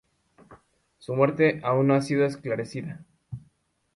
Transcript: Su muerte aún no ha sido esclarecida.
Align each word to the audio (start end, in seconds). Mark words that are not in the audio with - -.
Su 0.97 1.13
muerte 1.13 1.61
aún 1.63 1.85
no 1.85 1.93
ha 1.93 2.01
sido 2.01 2.25
esclarecida. 2.25 3.05